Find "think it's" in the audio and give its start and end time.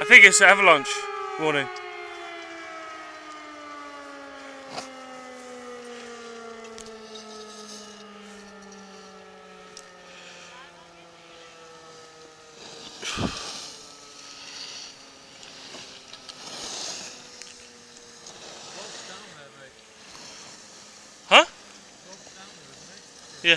0.04-0.40